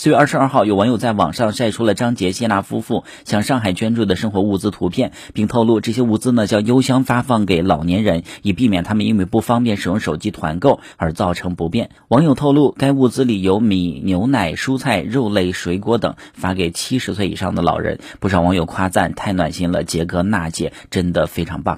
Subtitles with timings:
[0.00, 11.90] 四月二十二号有网友在网上晒出了张杰谢娜夫妇向上海捐助的生活物资图片并透露这些物资呢将优先发放给老年人以避免他们因为不方便使用手机团购而造成不便。
[12.06, 21.76] 网友透露该物资里有米牛奶蔬菜肉类水果等发给七十岁以上的老人不少网友夸赞太暖心了杰哥娜姐真的非常棒。